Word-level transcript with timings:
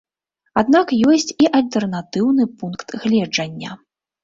Аднак 0.61 0.93
ёсць 1.11 1.29
і 1.43 1.51
альтэрнатыўны 1.59 2.49
пункт 2.63 2.99
гледжання. 3.07 3.79